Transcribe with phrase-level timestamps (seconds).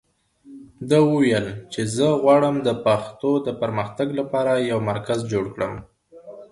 [0.89, 5.73] ده وویل چي زه غواړم د پښتو د پرمختګ لپاره یو مرکز جوړ کړم.